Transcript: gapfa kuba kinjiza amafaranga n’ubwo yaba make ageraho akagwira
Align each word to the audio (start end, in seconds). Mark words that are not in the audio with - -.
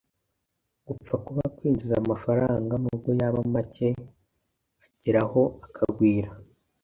gapfa 0.85 1.15
kuba 1.25 1.43
kinjiza 1.55 1.95
amafaranga 2.03 2.73
n’ubwo 2.81 3.09
yaba 3.19 3.39
make 3.53 3.89
ageraho 4.85 5.41
akagwira 5.65 6.31